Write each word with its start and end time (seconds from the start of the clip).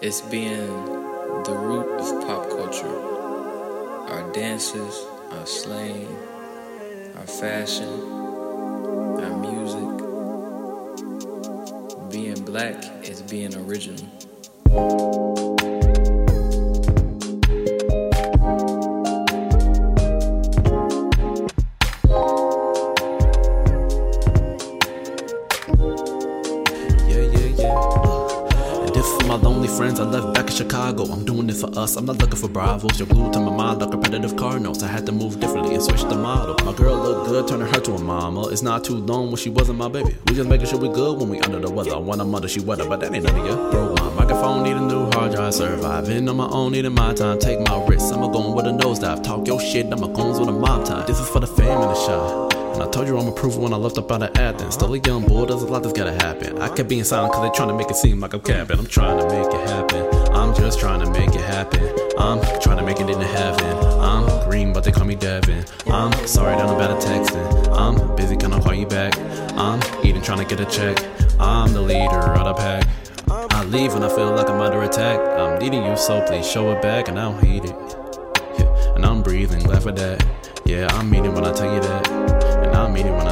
It's 0.00 0.20
being 0.20 0.84
the 1.42 1.58
root 1.60 1.88
of 1.98 2.24
pop 2.24 2.48
culture. 2.48 2.86
Our 2.86 4.32
dances, 4.32 5.04
our 5.32 5.44
slang, 5.44 6.06
our 7.16 7.26
fashion, 7.26 7.88
our 9.18 9.36
music. 9.40 9.98
Being 12.12 12.44
black 12.44 12.84
is 13.08 13.22
being 13.22 13.56
original. 13.56 14.08
Yeah, 25.78 26.17
my 29.28 29.34
lonely 29.34 29.68
friends 29.68 30.00
I 30.00 30.04
left 30.04 30.32
back 30.32 30.48
in 30.48 30.56
Chicago, 30.56 31.04
I'm 31.04 31.22
doing 31.22 31.50
it 31.50 31.56
for 31.56 31.68
us. 31.78 31.96
I'm 31.96 32.06
not 32.06 32.16
looking 32.16 32.38
for 32.38 32.48
bravos. 32.48 32.98
You're 32.98 33.08
glued 33.08 33.34
to 33.34 33.40
my 33.40 33.54
mind 33.54 33.80
like 33.80 33.90
competitive 33.90 34.34
car 34.36 34.58
notes. 34.58 34.82
I 34.82 34.88
had 34.88 35.04
to 35.04 35.12
move 35.12 35.38
differently 35.38 35.74
and 35.74 35.82
switch 35.82 36.02
the 36.04 36.16
model. 36.16 36.56
My 36.64 36.72
girl 36.72 36.96
looked 36.96 37.28
good, 37.28 37.46
turning 37.46 37.66
her 37.66 37.80
to 37.80 37.92
a 37.92 37.98
mama. 37.98 38.48
It's 38.48 38.62
not 38.62 38.84
too 38.84 38.96
long 38.96 39.26
when 39.26 39.36
she 39.36 39.50
wasn't 39.50 39.78
my 39.78 39.88
baby. 39.88 40.16
We 40.26 40.34
just 40.34 40.48
making 40.48 40.68
sure 40.68 40.78
we 40.78 40.88
good 40.88 41.20
when 41.20 41.28
we 41.28 41.40
under 41.40 41.60
the 41.60 41.70
weather. 41.70 42.00
When 42.00 42.20
I'm 42.20 42.34
under, 42.34 42.48
she 42.48 42.60
weather, 42.60 42.88
but 42.88 43.00
that 43.00 43.14
ain't 43.14 43.24
none 43.24 43.38
of 43.38 43.46
ya. 43.46 43.70
Bro, 43.70 43.94
my 43.96 44.14
microphone 44.14 44.62
need 44.62 44.76
a 44.76 44.80
new 44.80 45.10
hard 45.10 45.32
drive. 45.32 45.52
Surviving 45.52 46.26
on 46.26 46.36
my 46.36 46.48
own, 46.48 46.72
needing 46.72 46.94
my 46.94 47.12
time. 47.12 47.38
Take 47.38 47.60
my 47.60 47.84
risks. 47.86 48.10
I'ma 48.10 48.28
go 48.28 48.54
with 48.54 48.64
a 48.64 48.70
nosedive. 48.70 49.22
Talk 49.22 49.46
your 49.46 49.60
shit, 49.60 49.92
I'ma 49.92 50.06
goons 50.06 50.40
with 50.40 50.48
a 50.48 50.52
mob 50.52 50.86
tie. 50.86 51.04
This 51.04 51.20
is 51.20 51.28
for 51.28 51.40
the 51.40 51.46
fam 51.46 51.82
in 51.82 51.88
the 51.88 51.94
shot. 51.94 52.47
And 52.78 52.86
I 52.86 52.90
told 52.92 53.08
you 53.08 53.18
I'm 53.18 53.26
approving 53.26 53.62
when 53.62 53.72
I 53.72 53.76
left 53.76 53.98
up 53.98 54.12
out 54.12 54.22
of 54.22 54.36
Athens. 54.36 54.74
Still 54.74 54.94
a 54.94 54.98
young 54.98 55.26
boy, 55.26 55.46
there's 55.46 55.62
a 55.62 55.66
lot 55.66 55.82
that's 55.82 55.98
gotta 55.98 56.12
happen. 56.12 56.62
I 56.62 56.68
kept 56.68 56.88
being 56.88 57.02
silent 57.02 57.32
cause 57.32 57.42
they 57.42 57.56
trying 57.56 57.70
to 57.70 57.74
make 57.74 57.90
it 57.90 57.96
seem 57.96 58.20
like 58.20 58.34
I'm 58.34 58.40
capping. 58.40 58.78
I'm 58.78 58.86
trying 58.86 59.18
to 59.18 59.24
make 59.24 59.52
it 59.52 59.68
happen. 59.68 60.32
I'm 60.32 60.54
just 60.54 60.78
trying 60.78 61.00
to 61.00 61.10
make 61.10 61.34
it 61.34 61.40
happen. 61.40 61.82
I'm 62.16 62.38
trying 62.60 62.76
to 62.76 62.84
make 62.84 63.00
it 63.00 63.10
into 63.10 63.24
heaven. 63.24 63.76
I'm 63.98 64.48
green, 64.48 64.72
but 64.72 64.84
they 64.84 64.92
call 64.92 65.06
me 65.06 65.16
Devin. 65.16 65.64
I'm 65.88 66.12
sorry 66.28 66.54
that 66.54 66.66
I'm 66.66 66.78
bad 66.78 66.92
at 66.92 67.02
texting. 67.02 67.76
I'm 67.76 68.14
busy, 68.14 68.36
can 68.36 68.52
I 68.52 68.60
call 68.60 68.74
you 68.74 68.86
back? 68.86 69.18
I'm 69.58 69.82
eating, 70.06 70.22
trying 70.22 70.46
to 70.46 70.56
get 70.56 70.60
a 70.60 70.70
check. 70.70 71.04
I'm 71.40 71.72
the 71.72 71.82
leader 71.82 72.32
of 72.38 72.44
the 72.44 72.54
pack. 72.54 72.86
I 73.28 73.64
leave 73.64 73.94
when 73.94 74.04
I 74.04 74.08
feel 74.08 74.30
like 74.36 74.48
I'm 74.48 74.60
under 74.60 74.82
attack. 74.84 75.18
I'm 75.18 75.58
needing 75.58 75.82
you, 75.84 75.96
so 75.96 76.24
please 76.28 76.48
show 76.48 76.70
it 76.70 76.80
back, 76.80 77.08
and 77.08 77.18
I 77.18 77.22
don't 77.22 77.44
hate 77.44 77.64
it. 77.64 77.74
Yeah, 78.56 78.94
and 78.94 79.04
I'm 79.04 79.24
breathing, 79.24 79.64
glad 79.64 79.82
for 79.82 79.90
that. 79.90 80.24
Yeah, 80.64 80.86
I 80.92 81.02
mean 81.02 81.24
it 81.24 81.32
when 81.32 81.44
I 81.44 81.52
tell 81.52 81.74
you 81.74 81.80
that. 81.80 82.47
It 82.96 83.04
when 83.12 83.27